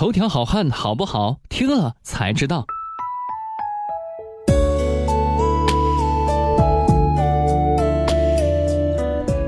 [0.00, 1.36] 头条好汉好不好？
[1.50, 2.64] 听了才知道。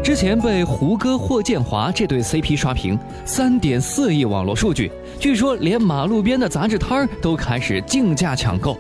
[0.04, 8.76] 之前被胡歌霍建华这对 CP 刷屏，三点四亿网络数据，据说连马路边的杂志摊儿都开始竞价抢购。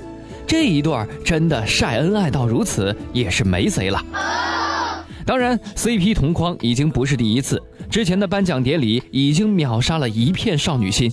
[0.46, 3.98] 这一对儿真的晒恩爱到如此，也是没谁了。
[5.24, 7.58] 当然，CP 同框已经不是第一次，
[7.88, 11.10] 之前的颁奖典礼已经秒杀了一片少女心。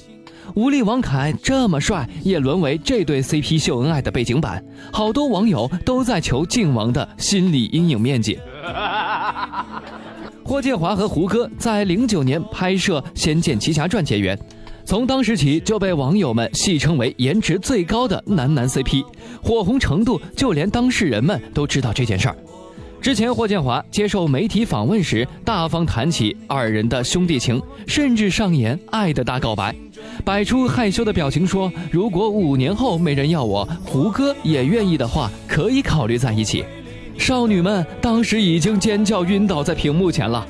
[0.55, 8.39] 吴力王凯这么帅，也沦为这对 CP 秀恩爱的背景板，好多网友都在求靖王的心理阴影面积。
[10.43, 14.37] 霍建华和胡歌在零九年拍摄《仙剑奇侠传》结缘，
[14.83, 19.05] 从当时起就被网友们戏称为颜值最高的男男 CP，
[19.43, 22.35] 火红程度就连当事人们都知道这件事儿。
[22.99, 29.73] 之前霍建华接受媒体访问时，大方谈起二人的兄弟情，甚至上演爱的大告白，
[30.23, 36.63] 摆出害羞的表情说：“如果五年后没人要我，胡歌也愿意的话，可以考虑在一起。”
[37.17, 40.45] 少女们当时已经尖叫晕倒在屏幕前了。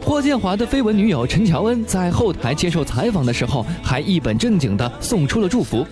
[0.00, 5.86] 霍建华的绯闻女友陈乔恩在后台接受采访的时候，还一本正经地送出了祝福，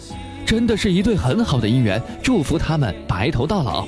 [0.44, 3.86] 真的是一对很好的姻缘，祝福他们白头到老。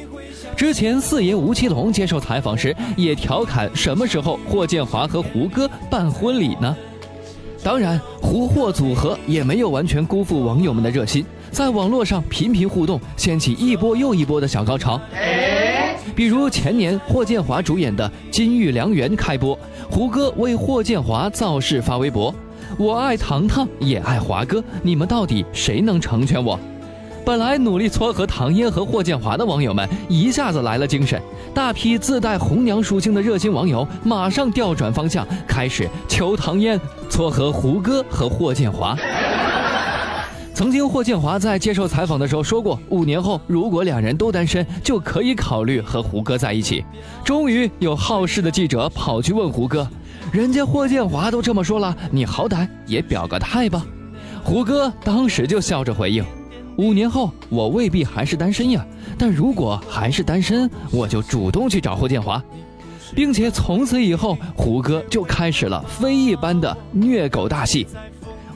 [0.56, 6.74] 之前四爷吴奇隆接受采访时也调侃：“什么时候霍建华和胡歌办婚礼呢？”
[7.64, 15.00] 当然，胡霍组合也没有完全辜负网友们的热心，在网络上频频互动，掀起一波又一波的小高潮。
[16.14, 19.58] 比如前年霍建华主演的《金玉良缘》开播，
[19.90, 22.32] 胡歌为霍建华造势发微博
[22.76, 26.60] ：“我爱糖糖，也爱华哥，你们到底谁能成全我？”
[27.24, 31.20] 本来努力撮合唐嫣和霍建华的网友们一下子来了精神，
[31.54, 38.94] 大批自带红娘属性的热心网友马上调转方向，开始求唐嫣撮合胡歌和霍建华。
[40.52, 46.84] 曾经霍建华在接受采访的时候说过，五年后如果两人都单身，就可以考虑和胡歌在一起。
[47.24, 49.88] 终于有好事的记者跑去问胡歌，
[50.30, 53.82] 人家霍建华都这么说了，你好歹也表个态吧。
[54.44, 56.22] 胡歌当时就笑着回应。
[56.76, 58.84] 五年后，我未必还是单身呀。
[59.18, 62.42] 但如果还是单身，我就主动去找霍建华，
[63.14, 67.86] 并且从此以后，胡歌就开始了非一般的虐狗大戏。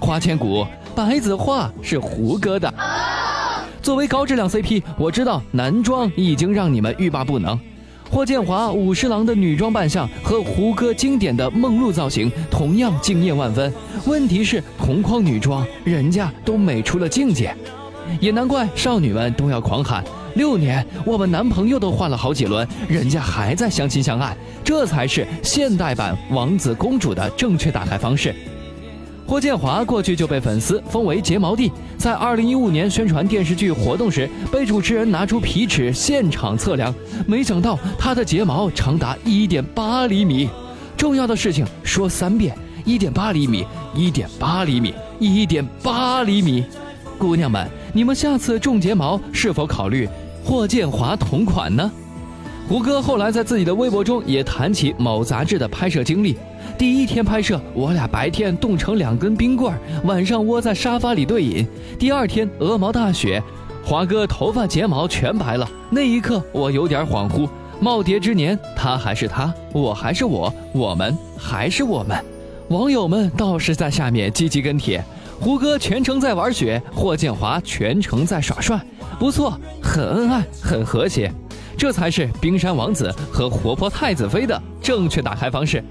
[0.00, 2.72] 花千骨，白子画是胡歌的。
[3.80, 7.58] 作为高质量 CP，我知道男装已经让你们欲罢不能。
[8.10, 13.72] 霍建华武士郎的女装扮相和胡歌经典的梦露造型同样惊艳万分。
[14.06, 17.54] 问题是同框女装，人家都美出了境界。
[18.20, 20.04] 也难怪少女们都要狂喊：
[20.34, 28.34] 六年，我们男朋友都换了好几轮，人家还在相亲相爱，这才是现代版王子公主的正确打开方式。
[29.26, 36.94] 霍建华过去就被粉丝封为睫毛帝，在二零一五年宣传电视剧活动时，被主持人拿出皮尺现场测量，
[37.26, 40.48] 没想到他的睫毛长达一点八厘米。
[40.96, 46.64] 重要的事情说三遍：一点八厘米，一点八厘米，一点八厘米。
[47.18, 50.08] 姑娘们，你们下次种睫毛是否考虑
[50.44, 51.90] 霍建华同款呢？
[52.68, 56.36] 胡歌后来在自己的微博中也谈起某杂志的拍摄经历。
[56.76, 61.66] 第一天拍摄，我俩白天冻成两根冰棍，晚上窝在沙发里对饮。
[61.98, 63.42] 第二天鹅毛大雪，
[63.82, 65.68] 华哥头发睫毛全白了。
[65.90, 67.48] 那一刻我有点恍惚。
[67.80, 72.22] 耄耋之年，他还是他，我还是我，我们还是我们。
[72.68, 75.02] 网友们倒是在下面积极跟帖。
[75.40, 78.80] 胡歌全程在玩雪，霍建华全程在耍帅，
[79.18, 81.32] 不错，很恩爱，很和谐，
[81.76, 85.82] 这才是冰山王子和活泼太子妃的正确打开方式。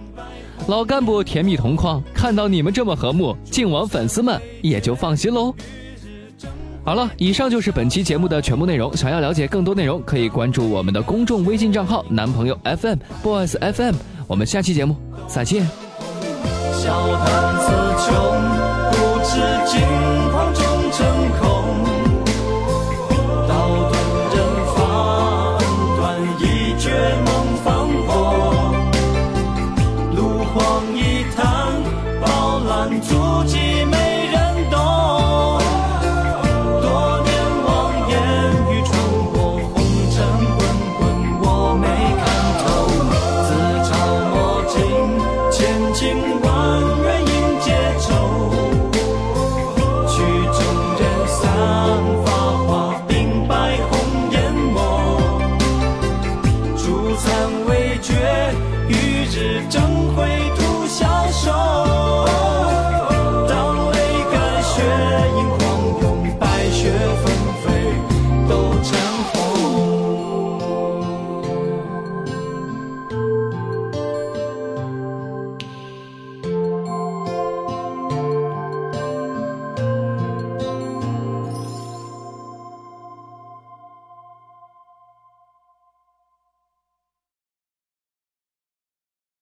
[0.68, 5.54] 老干部甜蜜同框，看到你们这么和睦，靖王粉丝们也就放心喽。
[6.84, 8.96] 好了，以上就是本期节目的全部内容。
[8.96, 13.96] 想要了解更多内容，可以关注我们的公众微信账号“男朋友 FM boys FM”。
[14.28, 14.96] 我们下期节目
[15.28, 15.68] 再见。
[16.74, 17.08] 小
[17.60, 18.57] 子穷。